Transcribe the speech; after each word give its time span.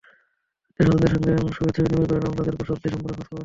আত্মীয়স্বজনদের 0.79 1.09
সঙ্গে 1.13 1.53
শুভেচ্ছা 1.55 1.81
বিনিময় 1.83 2.07
করেন 2.09 2.21
এবং 2.21 2.33
তাঁদের 2.37 2.55
কুশলাদি 2.59 2.87
সম্পর্কে 2.87 3.15
খোঁজখবর 3.17 3.29
নেন। 3.29 3.39